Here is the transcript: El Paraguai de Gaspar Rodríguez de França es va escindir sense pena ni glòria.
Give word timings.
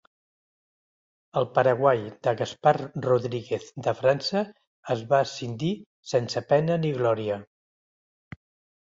El 1.41 1.45
Paraguai 1.57 2.01
de 2.29 2.33
Gaspar 2.39 2.73
Rodríguez 3.07 3.69
de 3.89 3.95
França 4.01 4.45
es 4.97 5.07
va 5.15 5.23
escindir 5.29 5.73
sense 6.17 6.47
pena 6.53 6.83
ni 6.85 6.97
glòria. 7.01 7.43